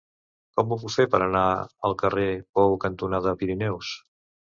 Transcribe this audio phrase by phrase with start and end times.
[0.59, 1.43] Com ho puc fer per anar
[1.89, 2.23] al carrer
[2.59, 3.93] Pou cantonada Pirineus?